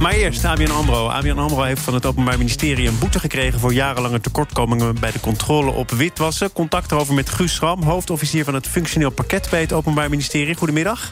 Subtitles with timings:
[0.00, 1.08] Maar eerst ABN AMRO.
[1.08, 3.60] ABN AMRO heeft van het Openbaar Ministerie een boete gekregen...
[3.60, 6.52] voor jarenlange tekortkomingen bij de controle op witwassen.
[6.52, 9.50] Contact erover met Guus Schram, hoofdofficier van het functioneel pakket...
[9.50, 10.54] bij het Openbaar Ministerie.
[10.54, 11.10] Goedemiddag.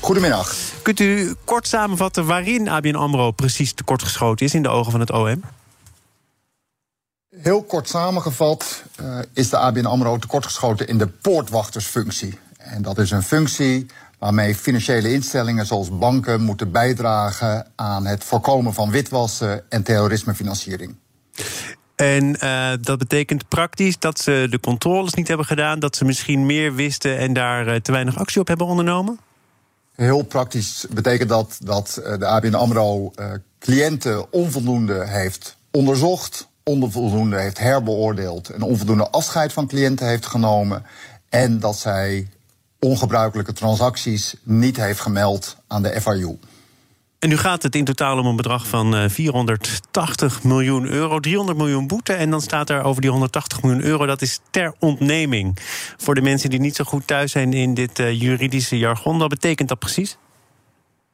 [0.00, 0.54] Goedemiddag.
[0.82, 4.54] Kunt u kort samenvatten waarin ABN AMRO precies tekortgeschoten is...
[4.54, 5.42] in de ogen van het OM?
[7.42, 12.38] Heel kort samengevat uh, is de ABN AMRO tekortgeschoten in de poortwachtersfunctie.
[12.64, 13.86] En dat is een functie
[14.18, 20.94] waarmee financiële instellingen zoals banken moeten bijdragen aan het voorkomen van witwassen en terrorismefinanciering.
[21.94, 26.46] En uh, dat betekent praktisch dat ze de controles niet hebben gedaan, dat ze misschien
[26.46, 29.18] meer wisten en daar uh, te weinig actie op hebben ondernomen?
[29.94, 33.12] Heel praktisch betekent dat dat uh, de ABN AMRO
[33.58, 40.84] cliënten onvoldoende heeft onderzocht, onvoldoende heeft herbeoordeeld en onvoldoende afscheid van cliënten heeft genomen.
[41.28, 42.28] En dat zij
[42.84, 46.38] ongebruikelijke transacties niet heeft gemeld aan de FIU.
[47.18, 51.86] En nu gaat het in totaal om een bedrag van 480 miljoen euro, 300 miljoen
[51.86, 52.12] boete.
[52.12, 55.58] En dan staat er over die 180 miljoen euro, dat is ter ontneming.
[55.96, 59.28] Voor de mensen die niet zo goed thuis zijn in dit uh, juridische jargon, wat
[59.28, 60.16] betekent dat precies?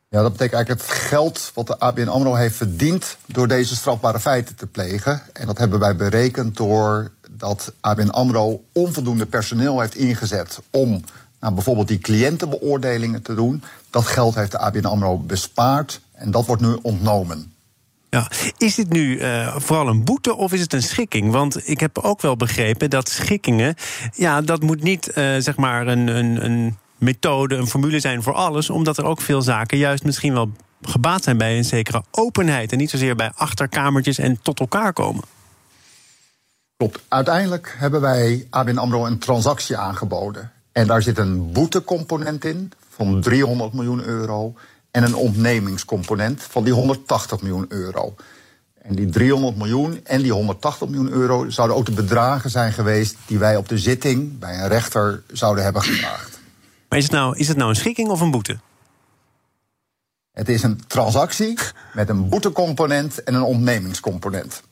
[0.08, 3.16] Ja, dat betekent eigenlijk het geld wat de ABN AMRO heeft verdiend...
[3.26, 5.22] door deze strafbare feiten te plegen.
[5.32, 10.60] En dat hebben wij berekend door dat ABN AMRO onvoldoende personeel heeft ingezet...
[10.70, 11.04] om
[11.41, 13.62] nou, bijvoorbeeld die cliëntenbeoordelingen te doen.
[13.91, 17.52] Dat geld heeft de ABN AMRO bespaard en dat wordt nu ontnomen.
[18.10, 18.30] Ja.
[18.56, 21.32] Is dit nu uh, vooral een boete of is het een schikking?
[21.32, 23.74] Want ik heb ook wel begrepen dat schikkingen...
[24.12, 28.34] ja, dat moet niet uh, zeg maar een, een, een methode, een formule zijn voor
[28.34, 28.70] alles...
[28.70, 30.50] omdat er ook veel zaken juist misschien wel
[30.82, 32.72] gebaat zijn bij een zekere openheid...
[32.72, 35.25] en niet zozeer bij achterkamertjes en tot elkaar komen.
[36.76, 37.00] Klopt.
[37.09, 40.53] Uiteindelijk hebben wij ABN AMRO een transactie aangeboden.
[40.80, 44.54] En daar zit een boetecomponent in van 300 miljoen euro
[44.91, 48.14] en een ontnemingscomponent van die 180 miljoen euro.
[48.82, 53.16] En die 300 miljoen en die 180 miljoen euro zouden ook de bedragen zijn geweest
[53.26, 56.40] die wij op de zitting bij een rechter zouden hebben gevraagd.
[56.88, 58.58] Maar is het nou, is het nou een schikking of een boete?
[60.32, 61.58] Het is een transactie
[61.94, 64.62] met een boetecomponent en een ontnemingscomponent.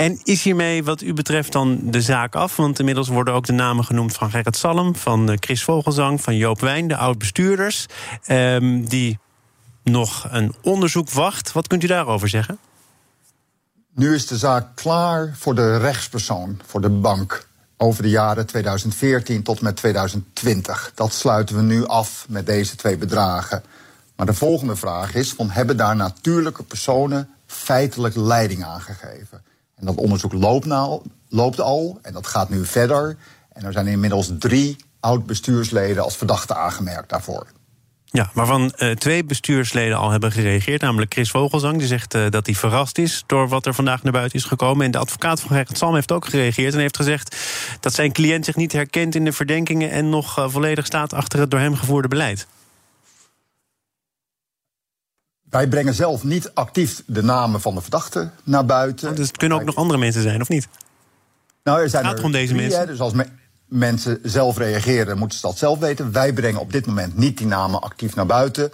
[0.00, 2.56] En is hiermee wat u betreft dan de zaak af?
[2.56, 6.60] Want inmiddels worden ook de namen genoemd van Gerrit Salm, van Chris Vogelzang, van Joop
[6.60, 7.86] Wijn, de oud-bestuurders,
[8.28, 9.18] um, die
[9.84, 11.52] nog een onderzoek wacht.
[11.52, 12.58] Wat kunt u daarover zeggen?
[13.94, 17.46] Nu is de zaak klaar voor de rechtspersoon, voor de bank.
[17.76, 20.92] Over de jaren 2014 tot met 2020.
[20.94, 23.62] Dat sluiten we nu af met deze twee bedragen.
[24.16, 29.49] Maar de volgende vraag is: van, hebben daar natuurlijke personen feitelijk leiding aan gegeven?
[29.80, 33.16] En dat onderzoek loopt, nou, loopt al en dat gaat nu verder.
[33.52, 37.46] En er zijn inmiddels drie oud-bestuursleden als verdachte aangemerkt daarvoor.
[38.04, 40.80] Ja, waarvan uh, twee bestuursleden al hebben gereageerd.
[40.80, 44.12] Namelijk Chris Vogelzang, die zegt uh, dat hij verrast is door wat er vandaag naar
[44.12, 44.84] buiten is gekomen.
[44.84, 47.36] En de advocaat van Gerrit Salm heeft ook gereageerd en heeft gezegd
[47.80, 51.40] dat zijn cliënt zich niet herkent in de verdenkingen en nog uh, volledig staat achter
[51.40, 52.46] het door hem gevoerde beleid.
[55.50, 59.10] Wij brengen zelf niet actief de namen van de verdachten naar buiten.
[59.10, 60.68] Oh, dus het kunnen ook nog andere mensen zijn, of niet?
[61.64, 62.80] Nou, er zijn het gaat er om deze drie, mensen.
[62.80, 63.26] Hè, dus als me
[63.66, 66.12] mensen zelf reageren, moeten ze dat zelf weten.
[66.12, 68.72] Wij brengen op dit moment niet die namen actief naar buiten.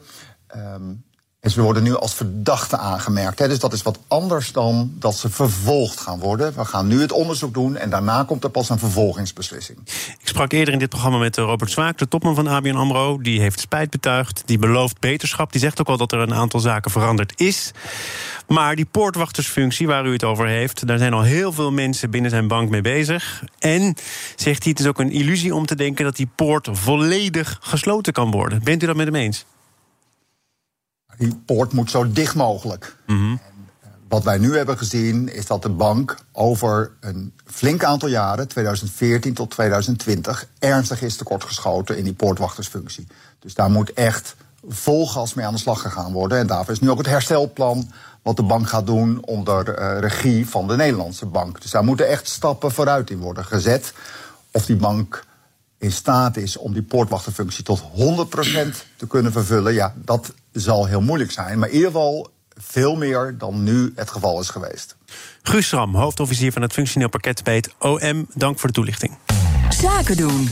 [0.56, 1.04] Um,
[1.40, 3.38] en ze worden nu als verdachten aangemerkt.
[3.38, 3.48] Hè.
[3.48, 6.54] Dus dat is wat anders dan dat ze vervolgd gaan worden.
[6.56, 9.78] We gaan nu het onderzoek doen en daarna komt er pas een vervolgingsbeslissing.
[10.20, 13.18] Ik sprak eerder in dit programma met Robert Zwaak, de topman van ABN AMRO.
[13.18, 15.52] Die heeft spijt betuigd, die belooft beterschap.
[15.52, 17.72] Die zegt ook al dat er een aantal zaken veranderd is.
[18.46, 20.86] Maar die poortwachtersfunctie waar u het over heeft...
[20.86, 23.44] daar zijn al heel veel mensen binnen zijn bank mee bezig.
[23.58, 23.94] En,
[24.36, 26.04] zegt hij, het is ook een illusie om te denken...
[26.04, 28.62] dat die poort volledig gesloten kan worden.
[28.62, 29.44] Bent u dat met hem eens?
[31.18, 32.96] Die poort moet zo dicht mogelijk.
[33.06, 33.40] Mm -hmm.
[34.08, 39.34] Wat wij nu hebben gezien is dat de bank over een flink aantal jaren, 2014
[39.34, 43.06] tot 2020, ernstig is tekortgeschoten in die poortwachtersfunctie.
[43.38, 44.36] Dus daar moet echt
[44.68, 46.38] vol gas mee aan de slag gegaan worden.
[46.38, 47.90] En daarvoor is nu ook het herstelplan
[48.22, 51.62] wat de bank gaat doen onder uh, regie van de Nederlandse bank.
[51.62, 53.92] Dus daar moeten echt stappen vooruit in worden gezet.
[54.50, 55.24] Of die bank
[55.78, 57.84] in staat is om die poortwachterfunctie tot 100%
[58.96, 61.58] te kunnen vervullen, ja, dat zal heel moeilijk zijn.
[61.58, 64.96] Maar in ieder geval veel meer dan nu het geval is geweest.
[65.42, 68.26] Guus Ram, hoofdofficier van het functioneel pakket bij het OM.
[68.34, 69.18] Dank voor de toelichting.
[69.68, 70.48] Zaken doen.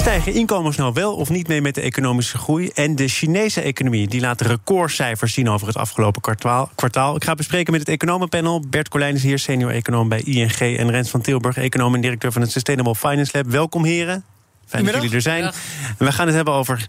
[0.00, 2.68] Stijgen inkomens nou wel of niet mee met de economische groei?
[2.74, 6.70] En de Chinese economie die laat recordcijfers zien over het afgelopen kwartaal.
[6.74, 7.16] kwartaal.
[7.16, 8.64] Ik ga bespreken met het economenpanel.
[8.68, 10.58] Bert Colijn is hier, senior econoom bij ING.
[10.58, 13.46] En Rens van Tilburg, econoom en directeur van het Sustainable Finance Lab.
[13.46, 14.24] Welkom heren.
[14.66, 15.42] Fijn dat jullie er zijn.
[15.42, 15.52] En
[15.98, 16.88] we gaan het hebben over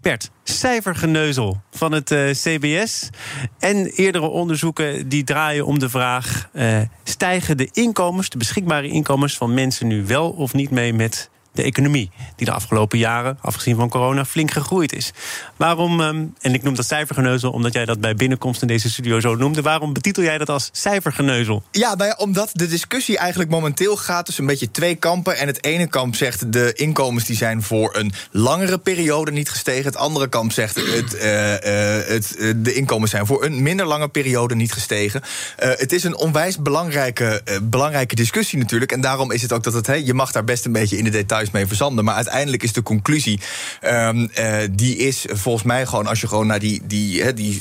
[0.00, 3.10] Bert, cijfergeneuzel van het uh, CBS.
[3.58, 9.36] En eerdere onderzoeken die draaien om de vraag: uh, stijgen de inkomens, de beschikbare inkomens
[9.36, 13.76] van mensen nu wel of niet mee met de economie, die de afgelopen jaren, afgezien
[13.76, 15.12] van corona, flink gegroeid is.
[15.56, 19.20] Waarom, ehm, en ik noem dat cijfergeneuzel omdat jij dat bij binnenkomst in deze studio
[19.20, 21.62] zo noemde, waarom betitel jij dat als cijfergeneuzel?
[21.70, 25.36] Ja, nou ja, omdat de discussie eigenlijk momenteel gaat tussen een beetje twee kampen.
[25.36, 29.84] En het ene kamp zegt de inkomens die zijn voor een langere periode niet gestegen.
[29.84, 31.58] Het andere kamp zegt het, uh, uh,
[32.06, 35.22] het, uh, de inkomens zijn voor een minder lange periode niet gestegen.
[35.56, 38.92] het is een onwijs belangrijke, belangrijke discussie natuurlijk.
[38.92, 41.04] En daarom is het ook dat het, he, je mag daar best een beetje in
[41.04, 42.04] de details mee verzanden.
[42.04, 43.40] Maar uiteindelijk is de conclusie,
[43.84, 47.60] um, uh, die is volgens mij gewoon, als je gewoon naar die, die, he, die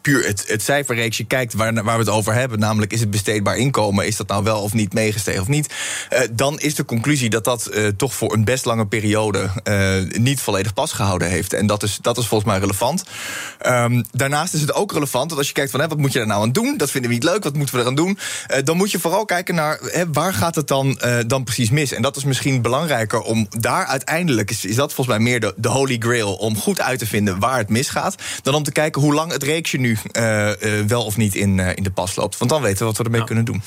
[0.00, 3.56] puur het, het cijferreeksje kijkt waar, waar we het over hebben, namelijk is het besteedbaar
[3.56, 5.74] inkomen, is dat nou wel of niet meegestegen of niet,
[6.12, 9.48] uh, dan is de conclusie dat dat uh, toch voor een best lange periode
[10.18, 11.52] niet volledig pasgehouden heeft.
[11.52, 13.04] En dat is, dat is volgens mij relevant.
[13.66, 16.20] Um, daarnaast is het ook relevant dat als je kijkt van hè, wat moet je
[16.20, 18.18] er nou aan doen, dat vinden we niet leuk, wat moeten we eraan doen,
[18.64, 19.80] dan moet je vooral kijken naar
[20.12, 21.92] waar gaat het dan, dan precies mis.
[21.92, 25.54] En dat is misschien belangrijker om daar uiteindelijk, is, is dat volgens mij meer de,
[25.56, 29.02] de holy grail, om goed uit te vinden waar het misgaat, dan om te kijken
[29.02, 32.16] hoe lang het reeksje nu uh, uh, wel of niet in, uh, in de pas
[32.16, 32.38] loopt.
[32.38, 33.62] Want dan weten we wat we ermee Nou, kunnen doen.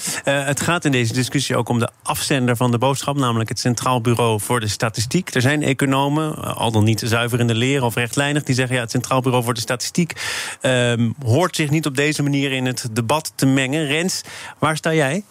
[0.46, 4.02] het gaat in deze discussie ook om de afzender van de boodschap, namelijk het Centraal
[4.02, 5.36] Bureau voor de Statistiek.
[5.36, 8.82] Er zijn economen, al dan niet zuiver in de leer of rechtlijnig, die zeggen ja,
[8.82, 10.14] het Centraal Bureau voor de Statistiek
[10.62, 13.86] ehm, hoort zich niet op deze manier in het debat te mengen.
[13.86, 14.22] Rens,
[14.60, 15.24] waar sta jij?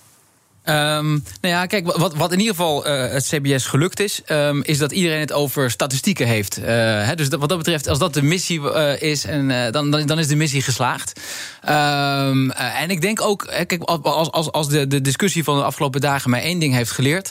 [0.65, 4.63] Um, nou ja, kijk, wat, wat in ieder geval uh, het CBS gelukt is, um,
[4.63, 6.57] is dat iedereen het over statistieken heeft.
[6.57, 10.27] Hè, dus wat dat betreft, als dat de missie uh, is, en, dan, dan, is
[10.27, 11.21] de missie geslaagd.
[11.69, 16.01] Um, en ik denk ook, kijk, als, als, als de, de discussie van de afgelopen
[16.01, 17.31] dagen mij één ding heeft geleerd,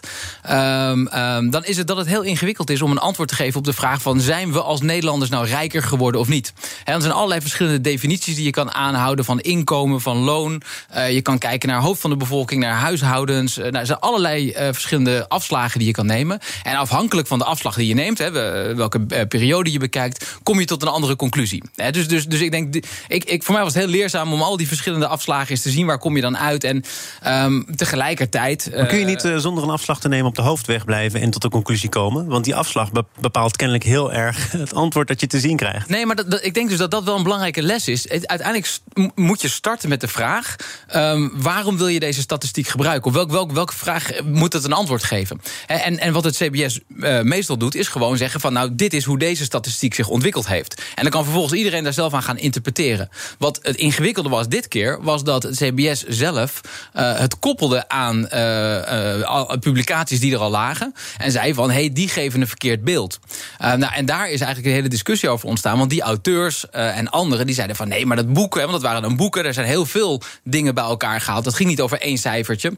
[1.50, 3.74] dan is het dat het heel ingewikkeld is om een antwoord te geven op de
[3.74, 6.54] vraag van zijn we als Nederlanders nou rijker geworden of niet?
[6.84, 10.62] Hè, er zijn allerlei verschillende definities die je kan aanhouden van inkomen, van loon.
[11.10, 13.21] je kan kijken naar hoofd van de bevolking, naar huishouden.
[13.26, 16.40] Nou, er zijn allerlei uh, verschillende afslagen die je kan nemen.
[16.64, 18.32] En afhankelijk van de afslag die je neemt, hè,
[18.76, 21.64] welke uh, periode je bekijkt, kom je tot een andere conclusie.
[21.76, 22.76] Hè, dus, dus, dus ik denk,
[23.08, 25.70] ik, ik, voor mij was het heel leerzaam om al die verschillende afslagen eens te
[25.70, 26.64] zien waar kom je dan uit.
[26.64, 26.84] En
[27.28, 28.70] um, tegelijkertijd.
[28.76, 31.32] Maar kun je niet uh, zonder een afslag te nemen op de hoofdweg blijven en
[31.32, 32.26] tot de conclusie komen?
[32.28, 32.90] Want die afslag
[33.20, 35.90] bepaalt kennelijk heel erg het antwoord dat je te zien krijgt.
[35.90, 38.10] Nee, maar dat, dat, ik denk dus dat dat wel een belangrijke les is.
[38.10, 38.80] Uiteindelijk
[39.16, 40.56] moet je starten met de vraag:
[40.96, 43.11] um, waarom wil je deze statistiek gebruiken?
[43.12, 45.42] Welk, welk, welke vraag moet het een antwoord geven?
[45.68, 49.04] En, en wat het CBS uh, meestal doet, is gewoon zeggen van nou, dit is
[49.04, 50.82] hoe deze statistiek zich ontwikkeld heeft.
[50.96, 53.10] En dan kan vervolgens iedereen daar zelf aan gaan interpreteren.
[53.38, 56.62] Wat het ingewikkelde was dit keer, was dat het CBS zelf
[56.96, 60.94] uh, het koppelde aan uh, publicaties die er al lagen.
[61.18, 63.20] En zei van hé, hey, die geven een verkeerd beeld.
[63.60, 65.78] nou, en daar is eigenlijk een hele discussie over ontstaan.
[65.78, 69.02] Want die auteurs en anderen die zeiden van nee, maar dat boeken, want dat waren
[69.02, 71.44] dan boeken, er zijn heel veel dingen bij elkaar gehaald.
[71.44, 72.72] Dat ging niet over één cijfertje.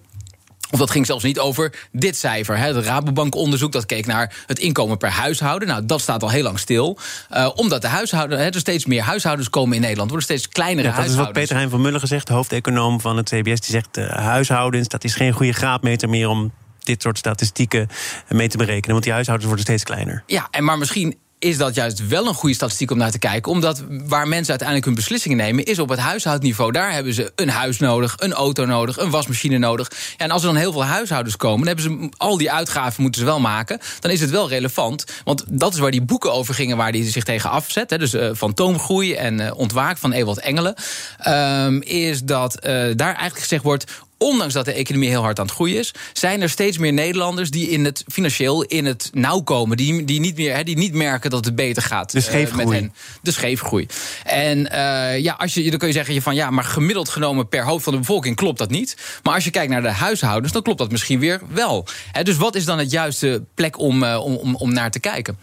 [0.73, 2.57] Of dat ging zelfs niet over dit cijfer.
[2.57, 2.73] Hè.
[2.73, 5.67] Het Rabobank-onderzoek dat keek naar het inkomen per huishouden.
[5.67, 6.97] Nou, dat staat al heel lang stil.
[7.31, 10.09] Uh, omdat de huishouden, hè, er steeds meer huishoudens komen in Nederland.
[10.09, 11.17] worden steeds kleinere ja, dat huishoudens.
[11.17, 13.59] Dat is wat Peter Hein van Mullen gezegd, de hoofdeconoom van het CBS.
[13.59, 16.29] Die zegt, uh, huishoudens, dat is geen goede graadmeter meer...
[16.29, 17.87] om dit soort statistieken
[18.29, 18.91] mee te berekenen.
[18.91, 20.23] Want die huishoudens worden steeds kleiner.
[20.27, 23.51] Ja, en maar misschien is dat juist wel een goede statistiek om naar te kijken.
[23.51, 26.71] Omdat waar mensen uiteindelijk hun beslissingen nemen, is op het huishoudniveau.
[26.71, 29.91] Daar hebben ze een huis nodig, een auto nodig, een wasmachine nodig.
[30.17, 33.27] En als er dan heel veel huishoudens komen, hebben ze al die uitgaven moeten ze
[33.27, 33.79] wel maken.
[33.99, 35.05] Dan is het wel relevant.
[35.23, 37.89] Want dat is waar die boeken over gingen, waar die zich tegen afzet.
[37.89, 40.75] Hè, dus uh, fantoomgroei en uh, ontwaak van Ewald Engelen.
[41.27, 43.85] Um, is dat uh, daar eigenlijk gezegd wordt
[44.23, 47.49] ondanks dat de economie heel hard aan het groeien is, zijn er steeds meer Nederlanders
[47.49, 49.77] die in het financieel in het nauw komen.
[49.77, 52.11] Die, die, niet, meer, hè, die niet merken dat het beter gaat.
[52.11, 52.63] De scheefgroei.
[52.63, 52.93] Uh, met hen.
[53.21, 53.87] De scheefgroei.
[54.23, 57.63] En uh, ja, als je, dan kun je zeggen van ja, maar gemiddeld genomen per
[57.63, 58.97] hoofd van de bevolking klopt dat niet.
[59.23, 61.87] Maar als je kijkt naar de huishoudens, dan klopt dat misschien weer wel.
[62.11, 65.37] Hè, dus wat is dan het juiste plek om, uh, om, om naar te kijken?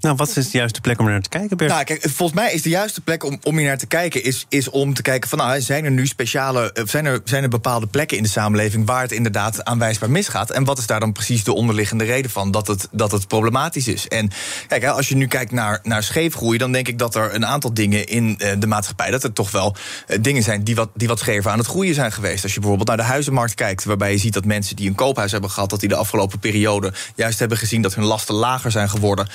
[0.00, 1.70] Nou, wat is de juiste plek om naar te kijken, Bert?
[1.70, 4.24] Nou, kijk, volgens mij is de juiste plek om, om hier naar te kijken...
[4.24, 6.74] Is, is om te kijken van, nou, zijn er nu speciale...
[6.84, 8.86] zijn er, zijn er bepaalde plekken in de samenleving...
[8.86, 10.50] waar het inderdaad aanwijsbaar misgaat?
[10.50, 12.50] En wat is daar dan precies de onderliggende reden van...
[12.50, 14.08] dat het, dat het problematisch is?
[14.08, 14.30] En
[14.68, 16.58] kijk, als je nu kijkt naar, naar scheefgroei...
[16.58, 19.10] dan denk ik dat er een aantal dingen in eh, de maatschappij...
[19.10, 19.76] dat er toch wel
[20.06, 22.42] eh, dingen zijn die wat, die wat schever aan het groeien zijn geweest.
[22.42, 23.84] Als je bijvoorbeeld naar de huizenmarkt kijkt...
[23.84, 25.70] waarbij je ziet dat mensen die een koophuis hebben gehad...
[25.70, 27.82] dat die de afgelopen periode juist hebben gezien...
[27.82, 29.28] dat hun lasten lager zijn geworden...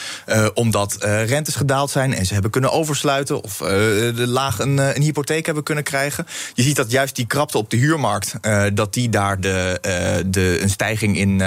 [0.56, 4.78] omdat uh, rentes gedaald zijn en ze hebben kunnen oversluiten of uh, de laag een,
[4.78, 6.26] een, hypotheek hebben kunnen krijgen.
[6.54, 8.34] Je ziet dat juist die krapte op de huurmarkt,
[8.74, 9.80] dat die daar de,
[10.26, 11.42] de, een stijging in,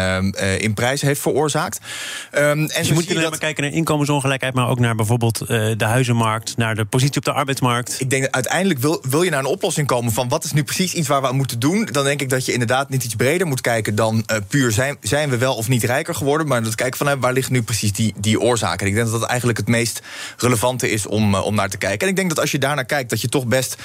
[0.58, 1.78] in prijzen heeft veroorzaakt.
[2.34, 5.38] Um, en dus je moet niet alleen maar kijken naar inkomensongelijkheid, maar ook naar bijvoorbeeld
[5.46, 8.00] de huizenmarkt, naar de positie op de arbeidsmarkt.
[8.00, 10.64] Ik denk dat uiteindelijk wil, wil je naar een oplossing komen van wat is nu
[10.64, 13.14] precies iets waar we aan moeten doen, dan denk ik dat je inderdaad niet iets
[13.14, 16.74] breder moet kijken dan puur zijn, zijn we wel of niet rijker geworden, maar dat
[16.74, 18.86] kijken van waar ligt nu precies die, die oorzaken.
[18.86, 20.00] ik denk dat dat eigenlijk het meest
[20.36, 22.00] relevante is om, uh, om naar te kijken.
[22.00, 23.76] En ik denk dat als je daarnaar kijkt, dat je toch best.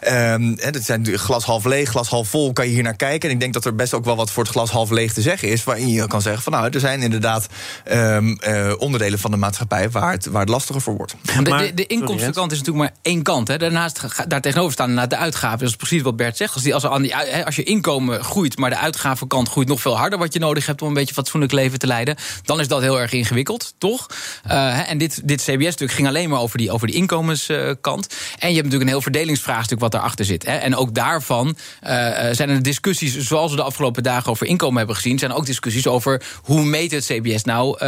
[0.00, 3.28] Het zijn glas half leeg, glas half vol, kan je hier naar kijken.
[3.28, 5.20] En ik denk dat er best ook wel wat voor het glas half leeg te
[5.20, 5.64] zeggen is.
[5.64, 7.46] Waarin je kan zeggen van nou, er zijn inderdaad
[7.92, 11.14] um, uh, onderdelen van de maatschappij waar het, waar het lastiger voor wordt.
[11.22, 13.48] De, de, de inkomstenkant is natuurlijk maar één kant.
[13.48, 13.58] Hè.
[13.58, 15.58] Daarnaast daar tegenover staan naar de uitgaven.
[15.58, 16.54] Dat is precies wat Bert zegt.
[16.54, 19.96] Als, die, als, aan die, als je inkomen groeit, maar de uitgavenkant groeit nog veel
[19.96, 22.80] harder, wat je nodig hebt om een beetje fatsoenlijk leven te leiden, dan is dat
[22.80, 24.06] heel erg ingewikkeld, toch?
[24.46, 28.06] Uh, en dit, dit CBS natuurlijk ging alleen maar over die, over die inkomenskant.
[28.38, 30.46] En je hebt natuurlijk een heel verdelingsvraagstuk wat daarachter zit.
[30.46, 30.56] Hè.
[30.56, 31.90] En ook daarvan uh,
[32.30, 35.46] zijn er discussies, zoals we de afgelopen dagen over inkomen hebben gezien, zijn er ook
[35.46, 37.78] discussies over hoe meet het CBS nou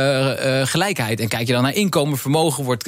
[0.66, 1.20] gelijkheid.
[1.20, 2.82] En kijk je dan naar inkomen, vermogen, wordt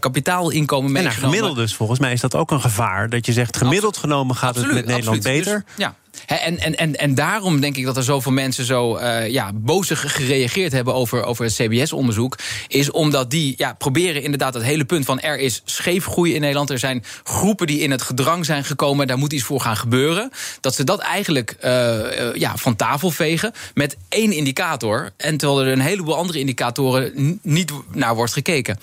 [0.00, 0.96] kapitaalinkomen meegenomen.
[0.96, 3.08] En naar gemiddeld dus, volgens mij is dat ook een gevaar.
[3.08, 5.44] Dat je zegt, gemiddeld genomen gaat absoluut, het met Nederland absoluut.
[5.44, 5.64] beter.
[5.66, 5.94] Dus, ja.
[6.26, 10.14] En, en, en, en daarom denk ik dat er zoveel mensen zo uh, ja, bozig
[10.16, 12.38] gereageerd hebben over, over het CBS-onderzoek.
[12.68, 16.70] Is omdat die ja, proberen inderdaad het hele punt van er is scheefgroei in Nederland.
[16.70, 19.06] Er zijn groepen die in het gedrang zijn gekomen.
[19.06, 20.30] Daar moet iets voor gaan gebeuren.
[20.60, 25.10] Dat ze dat eigenlijk uh, uh, ja, van tafel vegen met één indicator.
[25.16, 28.78] En terwijl er een heleboel andere indicatoren niet naar wordt gekeken.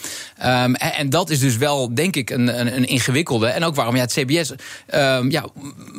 [0.45, 3.47] Um, en, dat is dus wel, denk ik, een, een, een ingewikkelde.
[3.47, 4.51] En ook waarom ja, het CBS
[4.93, 5.45] um, ja,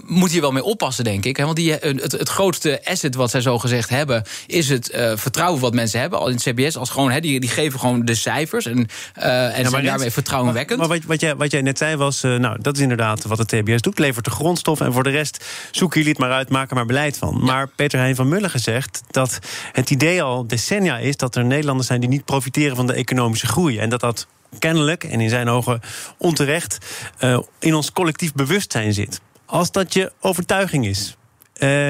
[0.06, 1.23] moet hier wel mee oppassen, denk ik.
[1.32, 5.60] Want die, het, het grootste asset wat zij zo gezegd hebben, is het uh, vertrouwen
[5.60, 6.18] wat mensen hebben.
[6.18, 8.78] Al in het CBS, als gewoon, die, die geven gewoon de cijfers en,
[9.18, 10.78] uh, en ja, zijn daarmee vertrouwenwekkend.
[10.78, 13.24] Maar, maar wat, wat, jij, wat jij net zei was, uh, nou, dat is inderdaad
[13.24, 13.98] wat het TBS doet.
[13.98, 17.18] Levert de grondstof en voor de rest zoeken jullie het maar uit, maken maar beleid
[17.18, 17.34] van.
[17.38, 17.44] Ja.
[17.44, 19.38] Maar Peter Hein van Mullen gezegd dat
[19.72, 23.46] het idee al decennia is dat er Nederlanders zijn die niet profiteren van de economische
[23.46, 23.78] groei.
[23.78, 24.26] En dat dat
[24.58, 25.80] kennelijk, en in zijn ogen
[26.18, 26.78] onterecht,
[27.58, 29.20] in ons collectief bewustzijn zit.
[29.54, 31.16] Als dat je overtuiging is,
[31.58, 31.88] uh,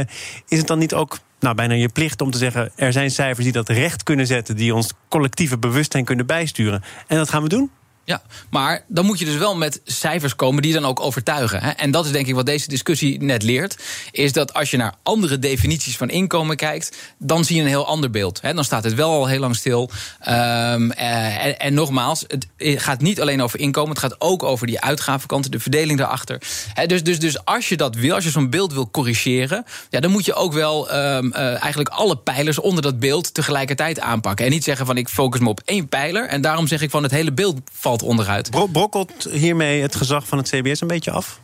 [0.48, 3.44] is het dan niet ook nou, bijna je plicht om te zeggen: er zijn cijfers
[3.44, 6.82] die dat recht kunnen zetten, die ons collectieve bewustzijn kunnen bijsturen?
[7.06, 7.70] En dat gaan we doen?
[8.04, 11.62] Ja, maar dan moet je dus wel met cijfers komen die dan ook overtuigen.
[11.62, 11.70] Hè?
[11.70, 13.76] En dat is denk ik wat deze discussie net leert.
[14.10, 17.86] Is dat als je naar andere definities van inkomen kijkt, dan zie je een heel
[17.86, 18.40] ander beeld.
[18.40, 18.54] Hè?
[18.54, 19.90] Dan staat het wel al heel lang stil.
[20.28, 24.66] Um, uh, en, en, nogmaals, het gaat niet alleen over inkomen, het gaat ook over
[24.66, 26.42] die uitgavenkanten, de verdeling daarachter.
[26.74, 26.86] Hè?
[26.86, 30.10] Dus, dus, dus als je dat wil, als je zo'n beeld wil corrigeren, ja, dan
[30.10, 34.44] moet je ook wel um, uh, eigenlijk alle pijlers onder dat beeld tegelijkertijd aanpakken.
[34.44, 37.02] En niet zeggen van ik focus me op één pijler en daarom zeg ik van
[37.02, 38.50] het hele beeld valt onderuit.
[38.72, 41.40] Brokkelt hiermee het gezag van het CBS een beetje af?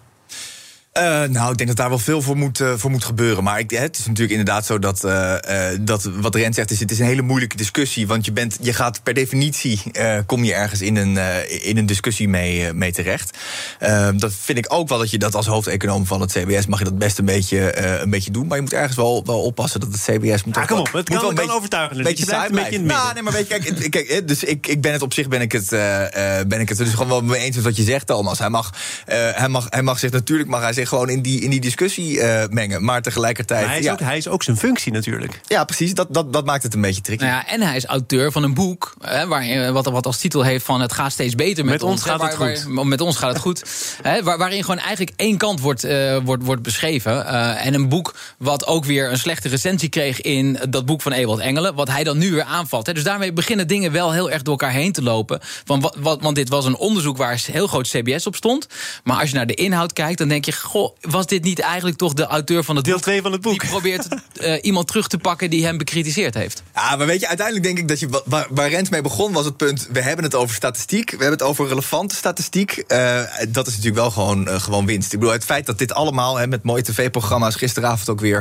[1.01, 3.45] Uh, nou, ik denk dat daar wel veel voor moet, uh, voor moet gebeuren.
[3.45, 5.35] Maar ik, het is natuurlijk inderdaad zo dat, uh,
[5.81, 8.07] dat wat Rens zegt, is, het is een hele moeilijke discussie.
[8.07, 9.83] Want je, bent, je gaat per definitie,
[10.27, 11.19] kom je ergens in een,
[11.63, 13.39] in een discussie mee, mee terecht.
[14.17, 16.85] dat vind ik ook wel dat je dat als hoofdeconoom van het CBS mag je
[16.85, 18.47] dat best een beetje, een beetje doen.
[18.47, 20.57] Maar je moet ergens wel, wel oppassen dat het CBS moet.
[20.57, 21.97] Ah, kom op, het moet kan, wel een beetje, overtuigen.
[21.97, 22.87] Een beetje saai blijven.
[22.87, 25.41] Nou, nee, maar weet je, kijk, kijk, dus ik, ik ben het op zich ben
[25.41, 25.69] ik het,
[26.49, 28.39] ben ik het dus gewoon wel mee eens met wat je zegt, Thomas.
[28.39, 28.73] Hij mag,
[29.07, 32.17] hij mag, hij mag zich natuurlijk mag hij zich gewoon in die, in die discussie
[32.17, 32.85] uh, mengen.
[32.85, 33.61] Maar tegelijkertijd.
[33.61, 33.93] Maar hij, is ja.
[33.93, 35.41] ook, hij is ook zijn functie natuurlijk.
[35.47, 35.95] Ja, precies.
[35.95, 37.25] Dat, dat, dat maakt het een beetje tricky.
[37.25, 38.95] Nou ja, en hij is auteur van een boek.
[39.01, 42.03] Hè, waar, wat, wat als titel heeft van Het gaat steeds beter met, met ons.
[42.03, 42.65] gaat het waar, goed.
[42.69, 43.65] Waar, met ons gaat het goed.
[44.03, 47.13] hè, waar, waarin gewoon eigenlijk één kant wordt, uh, wordt, wordt beschreven.
[47.13, 51.13] Uh, en een boek wat ook weer een slechte recensie kreeg in dat boek van
[51.13, 51.75] Ewald Engelen.
[51.75, 52.87] Wat hij dan nu weer aanvalt.
[52.87, 52.93] Hè.
[52.93, 55.39] Dus daarmee beginnen dingen wel heel erg door elkaar heen te lopen.
[55.65, 58.67] Van, wat, wat, want dit was een onderzoek waar heel groot CBS op stond.
[59.05, 61.97] Maar als je naar de inhoud kijkt, dan denk je Goh, was dit niet eigenlijk
[61.97, 63.03] toch de auteur van het Deel boek?
[63.03, 63.61] 2 van het boek.
[63.61, 64.07] Die probeert
[64.41, 66.63] uh, iemand terug te pakken die hem bekritiseerd heeft.
[66.75, 68.09] Ja, maar weet je, uiteindelijk denk ik dat je.
[68.25, 69.89] Waar, waar Rens mee begon was het punt.
[69.93, 71.11] We hebben het over statistiek.
[71.11, 72.85] We hebben het over relevante statistiek.
[72.89, 75.13] Uh, dat is natuurlijk wel gewoon, uh, gewoon winst.
[75.13, 78.39] Ik bedoel, het feit dat dit allemaal hè, met mooie tv-programma's gisteravond ook weer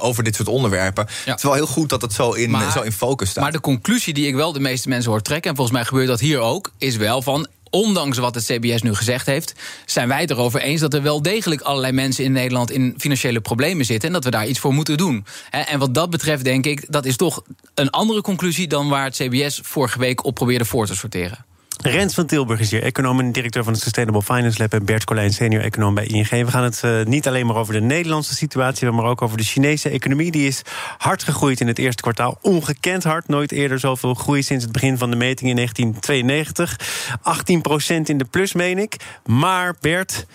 [0.00, 1.06] over dit soort onderwerpen.
[1.08, 1.30] Ja.
[1.30, 3.42] Het is wel heel goed dat het zo in, maar, zo in focus staat.
[3.42, 6.08] Maar de conclusie die ik wel de meeste mensen hoor trekken, en volgens mij gebeurt
[6.08, 9.54] dat hier ook, is wel van ondanks wat het CBS nu gezegd heeft,
[9.86, 13.40] zijn wij het erover eens dat er wel degelijk allerlei mensen in Nederland in financiële
[13.40, 15.24] problemen zitten en dat we daar iets voor moeten doen.
[15.50, 17.42] En wat dat betreft denk ik, dat is toch
[17.74, 21.49] een andere conclusie dan waar het CBS vorige week op probeerde voor te sorteren.
[21.82, 24.72] Rens van Tilburg is hier, econoom en directeur van het Sustainable Finance Lab...
[24.72, 26.28] en Bert Colijn, senior econoom bij ING.
[26.28, 28.90] We gaan het uh, niet alleen maar over de Nederlandse situatie...
[28.90, 30.30] maar ook over de Chinese economie.
[30.30, 30.62] Die is
[30.98, 32.38] hard gegroeid in het eerste kwartaal.
[32.42, 33.28] Ongekend hard.
[33.28, 36.78] Nooit eerder zoveel groei sinds het begin van de meting in 1992.
[37.22, 38.96] 18 procent in de plus, meen ik.
[39.24, 40.26] Maar Bert,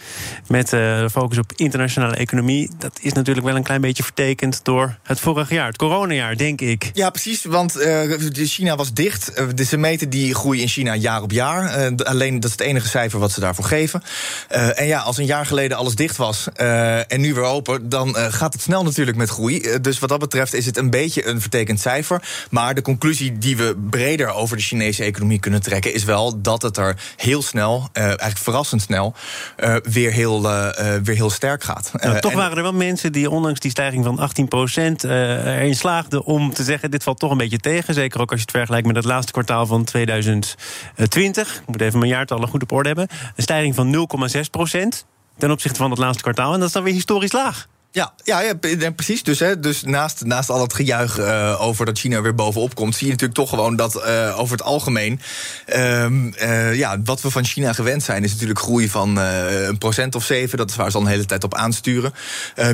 [0.47, 2.69] met uh, focus op internationale economie...
[2.77, 5.67] dat is natuurlijk wel een klein beetje vertekend door het vorig jaar.
[5.67, 6.89] Het coronajaar, denk ik.
[6.93, 9.31] Ja, precies, want uh, China was dicht.
[9.67, 11.34] Ze meten die groei in China jaar op jaar.
[11.35, 14.03] Uh, alleen dat is het enige cijfer wat ze daarvoor geven.
[14.51, 17.89] Uh, en ja, als een jaar geleden alles dicht was uh, en nu weer open,
[17.89, 19.79] dan gaat het snel natuurlijk met groei.
[19.81, 22.21] dus wat dat betreft is het een beetje een vertekend cijfer.
[22.49, 26.61] Maar de conclusie die we breder over de Chinese economie kunnen trekken, is wel dat
[26.61, 29.13] het er heel snel, eigenlijk verrassend snel,
[29.83, 30.41] weer, heel,
[31.03, 31.91] weer heel sterk gaat.
[31.93, 35.75] Nou, toch en waren er wel mensen die ondanks die stijging van 18 procent erin
[35.75, 37.93] slaagden om te zeggen: dit valt toch een beetje tegen.
[37.93, 41.24] Zeker ook als je het vergelijkt met het laatste kwartaal van 2020.
[41.33, 43.07] Ik moet even mijn jaartallen goed op orde hebben.
[43.35, 45.05] Een stijging van 0,6 procent
[45.37, 46.53] ten opzichte van het laatste kwartaal.
[46.53, 47.67] En dat is dan weer historisch laag.
[47.95, 49.23] Ja, ja, ja, precies.
[49.23, 52.95] Dus, hè, dus naast, naast al het gejuich uh, over dat China weer bovenop komt,
[52.95, 55.19] zie je natuurlijk toch gewoon dat uh, over het algemeen.
[55.75, 60.23] Uh, ja, wat we van China gewend zijn, is natuurlijk groei van een procent of
[60.23, 60.57] zeven.
[60.57, 62.13] Dat is waar ze al een hele tijd op aansturen.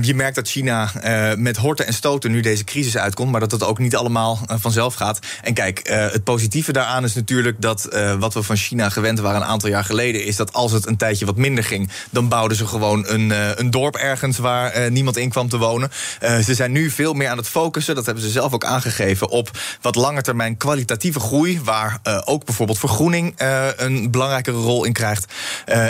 [0.02, 0.92] je merkt dat China
[1.38, 4.94] met horten en stoten nu deze crisis uitkomt, maar dat het ook niet allemaal vanzelf
[4.94, 5.20] gaat.
[5.44, 7.88] En kijk, het positieve daaraan is natuurlijk dat
[8.20, 10.98] wat we van China gewend waren een aantal jaar geleden, is dat als het een
[10.98, 15.30] tijdje wat minder ging, dan bouwden ze gewoon een, een dorp ergens waar niemand in
[15.30, 15.92] kwam te wonen.
[16.24, 19.30] Uh, ze zijn nu veel meer aan het focussen, dat hebben ze zelf ook aangegeven,
[19.30, 19.50] op
[19.82, 24.94] wat langer termijn kwalitatieve groei, waar uh, ook bijvoorbeeld vergroening uh, een belangrijkere rol in
[24.94, 25.34] krijgt.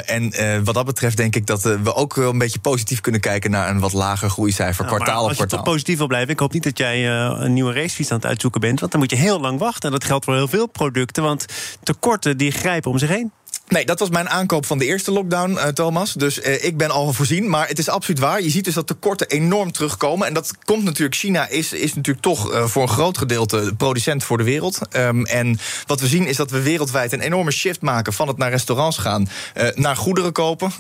[0.06, 3.51] en wat dat betreft denk ik dat we ook wel een beetje positief kunnen kijken
[3.51, 5.58] naar een wat lager groeicijfer, nou, kwartaal op kwartaal.
[5.58, 8.25] Als je positief wil blijven, ik hoop niet dat jij een nieuwe racefiets aan het
[8.25, 9.84] uitzoeken bent, want dan moet je heel lang wachten.
[9.84, 11.46] En dat geldt voor heel veel producten, want
[11.84, 13.32] tekorten die grijpen om zich heen.
[13.72, 16.13] Nee, dat was mijn aankoop van de eerste lockdown, uh, Thomas.
[16.13, 17.50] Dus uh, ik ben al voorzien.
[17.50, 18.42] Maar het is absoluut waar.
[18.42, 20.28] Je ziet dus dat tekorten enorm terugkomen.
[20.28, 21.16] En dat komt natuurlijk.
[21.16, 24.79] China is, is natuurlijk toch uh, voor een groot gedeelte producent voor de wereld.
[24.96, 28.38] Um, en wat we zien is dat we wereldwijd een enorme shift maken van het
[28.38, 29.29] naar restaurants gaan
[29.75, 30.72] naar goederen kopen.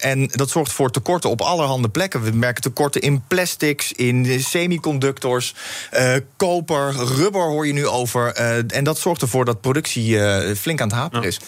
[0.00, 2.22] en dat zorgt voor tekorten op allerhande plekken.
[2.22, 5.54] We merken tekorten in plastics, in semiconductors,
[6.36, 8.32] koper, rubber hoor je nu over.
[8.66, 10.18] en dat zorgt ervoor dat productie
[10.54, 11.40] flink aan het haperen is.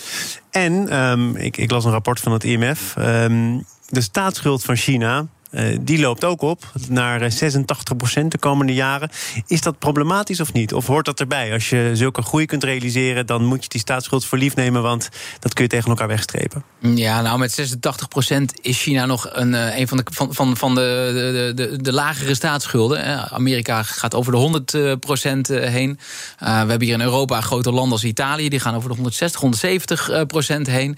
[0.64, 2.94] En um, ik, ik, las een rapport van het IMF.
[2.98, 5.26] Um, de staatsschuld van China.
[5.50, 9.10] Uh, die loopt ook op naar 86 procent de komende jaren.
[9.46, 10.74] Is dat problematisch of niet?
[10.74, 11.52] Of hoort dat erbij?
[11.52, 15.08] Als je zulke groei kunt realiseren, dan moet je die staatsschuld voor lief nemen, want
[15.38, 16.64] dat kun je tegen elkaar wegstrepen.
[16.80, 20.74] Ja, nou, met 86 procent is China nog een, een van, de, van, van, van
[20.74, 23.30] de, de, de, lagere staatsschulden.
[23.30, 25.98] Amerika gaat over de 100 procent heen.
[26.38, 30.26] We hebben hier in Europa grote landen als Italië, die gaan over de 160, 170
[30.26, 30.96] procent heen.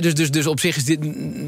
[0.00, 0.98] Dus, dus, dus op zich is dit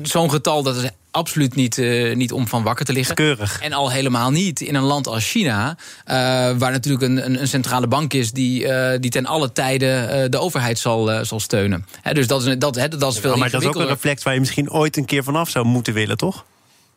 [0.03, 3.15] zo'n getal dat is absoluut niet, uh, niet om van wakker te liggen.
[3.15, 3.61] Keurig.
[3.61, 6.15] En al helemaal niet in een land als China, uh,
[6.59, 10.39] waar natuurlijk een, een, een, centrale bank is die, uh, die ten alle tijden de
[10.39, 11.87] overheid zal, zal steunen.
[12.03, 13.87] He, dus dat is, dat, he, dat is veel ja, Maar dat is ook een
[13.87, 16.45] reflex waar je misschien ooit een keer vanaf zou moeten willen, toch?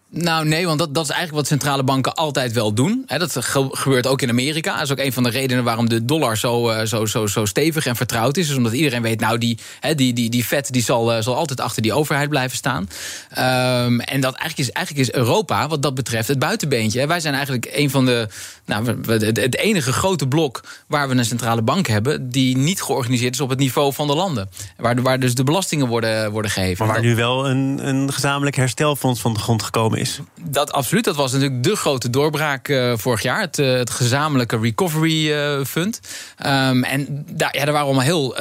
[0.09, 3.03] Nou nee, want dat, dat is eigenlijk wat centrale banken altijd wel doen.
[3.07, 4.73] Dat ge gebeurt ook in Amerika.
[4.73, 7.45] Dat is ook een van de redenen waarom de dollar zo, uh, zo, zo, zo
[7.45, 8.49] stevig en vertrouwd is.
[8.49, 9.59] is omdat iedereen weet, nou die,
[9.95, 12.89] die, die, die vet die zal, uh, zal altijd achter die overheid blijven staan.
[13.29, 17.07] Um, en dat eigenlijk is, eigenlijk is Europa wat dat betreft het buitenbeentje.
[17.07, 18.27] Wij zijn eigenlijk een van de,
[18.65, 22.29] nou, het, het enige grote blok waar we een centrale bank hebben...
[22.29, 24.49] die niet georganiseerd is op het niveau van de landen.
[24.77, 26.85] Waar, waar dus de belastingen worden, worden gegeven.
[26.85, 30.51] Maar waar nu wel een, een gezamenlijk herstelfonds van de grond gekomen gekomen is.
[30.51, 31.03] Dat absoluut.
[31.03, 33.41] Dat was natuurlijk de grote doorbraak uh, vorig jaar.
[33.41, 35.99] Het, uh, het gezamenlijke Recovery uh, Fund.
[36.45, 38.35] Um, en daar, ja, daar waren we allemaal heel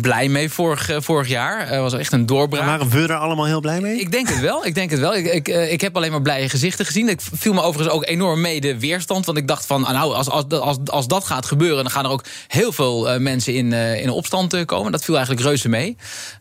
[0.00, 1.68] blij mee vorig, vorig jaar.
[1.68, 2.64] Het was echt een doorbraak.
[2.64, 4.00] Maar waren we er allemaal heel blij mee?
[4.00, 4.66] Ik denk het wel.
[4.66, 5.14] Ik, denk het wel.
[5.14, 7.08] Ik, ik, ik heb alleen maar blije gezichten gezien.
[7.08, 9.26] Ik viel me overigens ook enorm mee de weerstand.
[9.26, 11.82] Want ik dacht van, nou, als, als, als, als dat gaat gebeuren...
[11.82, 14.92] dan gaan er ook heel veel mensen in, in opstand komen.
[14.92, 15.96] Dat viel eigenlijk reuze mee.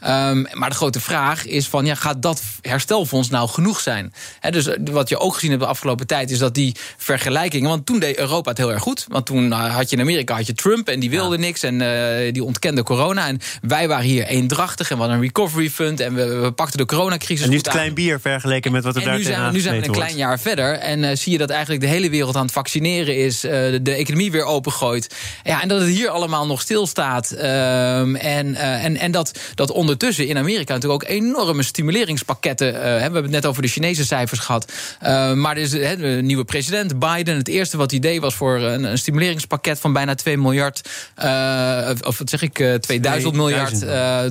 [0.08, 3.99] Um, maar de grote vraag is van, ja, gaat dat herstelfonds nou genoeg zijn?
[4.40, 6.32] He, dus wat je ook gezien hebt de afgelopen tijd...
[6.32, 7.70] is dat die vergelijkingen...
[7.70, 9.06] want toen deed Europa het heel erg goed.
[9.08, 11.42] Want toen had je in Amerika had je Trump en die wilde ja.
[11.42, 11.64] niks...
[11.64, 13.28] en uh, die ontkende corona.
[13.28, 16.00] En wij waren hier eendrachtig en we hadden een recovery fund...
[16.00, 18.96] en we, we pakten de coronacrisis En nu is het klein bier vergeleken met wat
[18.96, 20.74] er en daar nu zijn, nu zijn we een klein jaar verder...
[20.74, 23.46] en uh, zie je dat eigenlijk de hele wereld aan het vaccineren is...
[23.46, 25.16] Uh, de, de, economie weer opengooit.
[25.44, 27.32] Ja, en dat het hier allemaal nog stilstaat.
[27.32, 32.74] en, en, en dat, dat ondertussen in Amerika natuurlijk ook enorme stimuleringspakketten...
[32.74, 34.72] we hebben het net over de Chinese cijfers gehad...
[35.04, 37.38] Uh, maar er is he, de nieuwe president, Biden.
[37.38, 40.90] Het eerste wat hij deed was voor een, een stimuleringspakket van bijna 2 miljard.
[41.24, 43.80] Uh, of wat zeg ik, uh, 2000 miljard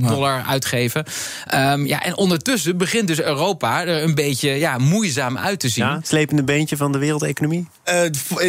[0.08, 1.04] dollar uitgeven.
[1.54, 5.84] Um, ja, en ondertussen begint dus Europa er een beetje ja, moeizaam uit te zien.
[5.84, 7.68] Ja, slepende beentje van de wereldeconomie?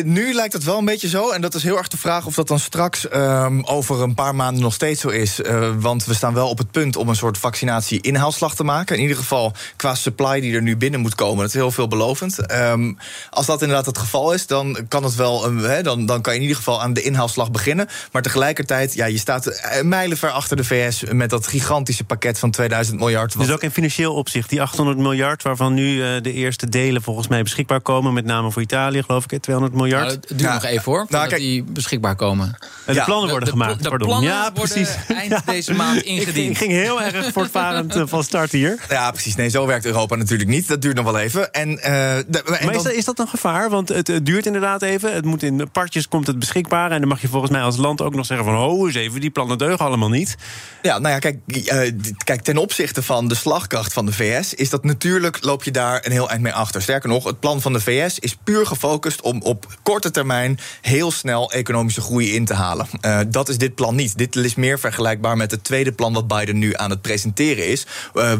[0.03, 1.29] nu lijkt het wel een beetje zo.
[1.29, 4.35] En dat is heel erg de vraag of dat dan straks um, over een paar
[4.35, 5.39] maanden nog steeds zo is.
[5.79, 8.95] want we staan wel op het punt om een soort vaccinatie-inhaalslag te maken.
[8.95, 11.37] In ieder geval qua supply die er nu binnen moet komen.
[11.37, 12.51] Dat is heel veelbelovend.
[12.51, 12.97] Um,
[13.29, 15.45] als dat inderdaad het geval is, dan kan het wel.
[15.45, 17.87] Um, he, dan, dan kan je in ieder geval aan de inhaalslag beginnen.
[18.11, 22.99] Maar tegelijkertijd, ja, je staat mijlenver achter de VS met dat gigantische pakket van 2000
[22.99, 23.37] miljard.
[23.37, 27.27] Dus ook in financieel opzicht, die 800 miljard, waarvan nu uh, de eerste delen volgens
[27.27, 30.05] mij beschikbaar komen, met name voor Italië, geloof ik, 200 miljard.
[30.05, 30.53] Nou, het duurt ja.
[30.53, 32.57] nog even hoor, nou, kijk, die beschikbaar komen.
[32.85, 33.77] De ja, plannen worden de, gemaakt.
[33.77, 34.07] De, de pardon.
[34.07, 34.89] plannen ja, precies.
[35.07, 36.49] eind deze maand ingediend.
[36.49, 38.79] Ik ging, ging heel erg voortvarend van start hier.
[38.89, 39.35] Ja, precies.
[39.35, 40.67] Nee, zo werkt Europa natuurlijk niet.
[40.67, 41.51] Dat duurt nog wel even.
[41.51, 43.69] En, uh, de, en maar is, dat, is dat een gevaar?
[43.69, 45.13] Want het, het, duurt inderdaad even.
[45.13, 46.91] Het moet in partjes komt het beschikbaar.
[46.91, 48.57] En dan mag je volgens mij als land ook nog zeggen van...
[48.57, 50.35] oh, eens even, die plannen deugen allemaal niet.
[50.81, 51.91] Ja, nou ja, kijk, uh,
[52.23, 54.53] kijk, ten opzichte van de slagkracht van de VS...
[54.53, 56.81] is dat natuurlijk, loop je daar een heel eind mee achter.
[56.81, 59.21] Sterker nog, het plan van de VS is puur gefocust...
[59.21, 62.87] om op korte termijn heel snel economische groei in te halen.
[63.01, 64.17] Uh, dat is dit plan niet.
[64.17, 66.13] Dit is meer vergelijkbaar met het tweede plan...
[66.13, 67.85] wat Biden nu aan het presenteren is.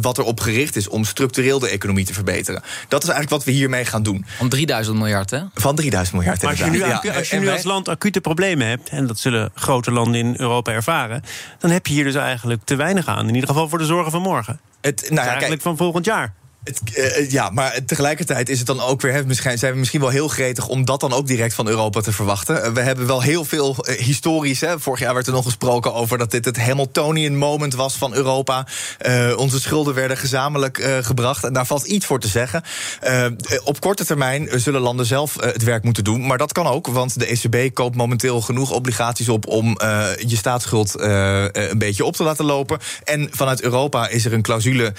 [0.01, 2.38] Wat erop gericht is om structureel de economie te verbeteren.
[2.87, 4.25] Dat is eigenlijk wat we hiermee gaan doen.
[4.37, 5.41] Van 3000 miljard, hè?
[5.53, 7.01] Van 3000 miljard, maar als je nu, ja.
[7.15, 8.89] als, je nu als land acute problemen hebt...
[8.89, 11.23] en dat zullen grote landen in Europa ervaren...
[11.59, 13.27] dan heb je hier dus eigenlijk te weinig aan.
[13.27, 14.59] In ieder geval voor de zorgen van morgen.
[14.81, 16.33] Het, nou ja, eigenlijk kijk, van volgend jaar.
[16.63, 19.27] Het, uh, ja, maar tegelijkertijd is het dan ook weer.
[19.27, 22.11] Misschien, zijn we misschien wel heel gretig om dat dan ook direct van Europa te
[22.11, 22.65] verwachten.
[22.65, 24.61] Uh, we hebben wel heel veel historisch.
[24.61, 28.13] Hè, vorig jaar werd er nog gesproken over dat dit het Hamiltonian moment was van
[28.13, 28.67] Europa.
[29.35, 31.43] onze schulden werden gezamenlijk gebracht.
[31.43, 32.63] En daar valt iets voor te zeggen.
[33.63, 36.27] op korte termijn zullen landen zelf het werk moeten doen.
[36.27, 39.77] Maar dat kan ook, want de ECB koopt momenteel genoeg obligaties op om
[40.17, 42.79] je staatsschuld een beetje op te laten lopen.
[43.03, 44.93] En vanuit Europa is er een clausule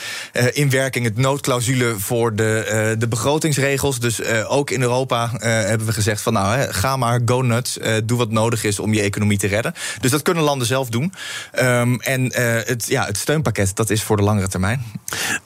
[0.53, 4.01] in werking, het noodclausule clausule voor de, uh, de begrotingsregels.
[4.01, 7.43] Dus uh, ook in Europa uh, hebben we gezegd van nou, hè, ga maar, go
[7.43, 7.79] nuts.
[8.05, 9.75] doe wat nodig is om je economie te redden.
[10.01, 11.13] Dus dat kunnen landen zelf doen.
[11.59, 12.33] Um, en
[12.67, 14.85] het, ja, het steunpakket, dat is voor de langere termijn.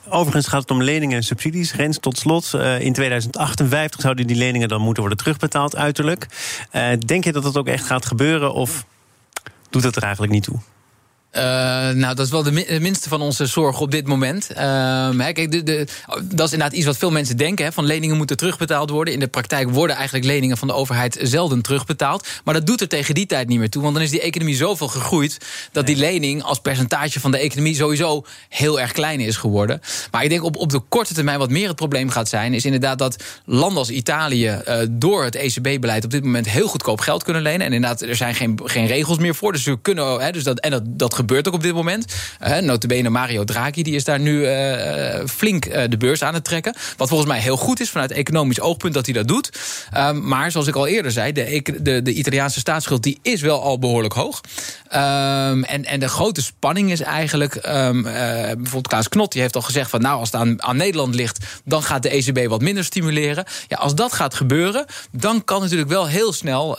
[0.09, 1.73] Overigens gaat het om leningen en subsidies.
[1.73, 2.53] Rens tot slot.
[2.79, 6.27] in 2058 zouden die leningen dan moeten worden terugbetaald, uiterlijk.
[7.05, 8.85] denk je dat dat ook echt gaat gebeuren of
[9.69, 10.59] doet dat er eigenlijk niet toe?
[11.35, 14.47] Uh, nou, dat is wel de minste van onze zorgen op dit moment.
[14.51, 14.57] Uh,
[15.17, 15.87] kijk, de, de,
[16.23, 17.65] dat is inderdaad iets wat veel mensen denken.
[17.65, 19.13] Hè, van leningen moeten terugbetaald worden.
[19.13, 22.27] In de praktijk worden eigenlijk leningen van de overheid zelden terugbetaald.
[22.43, 23.81] Maar dat doet er tegen die tijd niet meer toe.
[23.81, 25.37] Want dan is die economie zoveel gegroeid...
[25.71, 29.81] dat die lening als percentage van de economie sowieso heel erg klein is geworden.
[30.11, 32.53] Maar ik denk op, op de korte termijn wat meer het probleem gaat zijn...
[32.53, 36.03] is inderdaad dat landen als Italië uh, door het ECB-beleid...
[36.03, 37.65] op dit moment heel goedkoop geld kunnen lenen.
[37.65, 39.51] En inderdaad, er zijn geen, geen regels meer voor.
[39.51, 42.15] Dus we kunnen, hè, dus dat, en dat, dat gebeurt ook op dit moment.
[42.43, 46.43] Uh, notabene Mario Draghi die is daar nu uh, flink uh, de beurs aan het
[46.43, 46.75] trekken.
[46.97, 49.49] Wat volgens mij heel goed is vanuit economisch oogpunt dat hij dat doet.
[49.97, 53.61] Um, maar zoals ik al eerder zei, de, de, de Italiaanse staatsschuld die is wel
[53.61, 54.41] al behoorlijk hoog.
[54.93, 57.55] Um, en, en de grote spanning is eigenlijk...
[57.55, 60.01] Um, bijvoorbeeld Klaas Knot die heeft al gezegd van...
[60.01, 63.45] nou, als het aan, aan Nederland ligt, dan gaat de ECB wat minder stimuleren.
[63.67, 66.75] Ja, als dat gaat gebeuren, dan kan natuurlijk wel heel snel...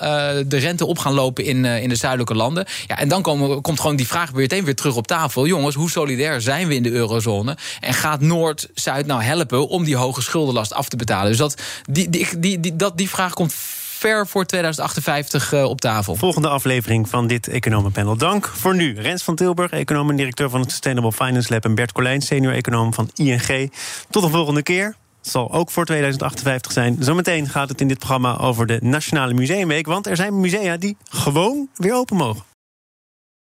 [0.46, 2.66] de rente op gaan lopen in, in de zuidelijke landen.
[2.86, 5.46] Ja, en dan komen, komt gewoon die vraag meteen weer terug op tafel.
[5.46, 7.56] Jongens, hoe solidair zijn we in de eurozone?
[7.80, 11.28] En gaat Noord-Zuid nou helpen om die hoge schuldenlast af te betalen?
[11.28, 13.54] Dus dat, die, die, die, dat, die vraag komt
[13.96, 16.14] ver voor 2058 uh, op tafel.
[16.14, 18.16] Volgende aflevering van dit Economenpanel.
[18.16, 19.00] Dank voor nu.
[19.00, 21.64] Rens van Tilburg, econoom en directeur van het Sustainable Finance Lab...
[21.64, 23.72] en Bert Colijn, senior econoom van ING.
[24.10, 24.96] Tot de volgende keer.
[25.20, 26.96] zal ook voor 2058 zijn.
[27.00, 29.86] Zometeen gaat het in dit programma over de Nationale Museumweek.
[29.86, 32.55] Want er zijn musea die gewoon weer open mogen.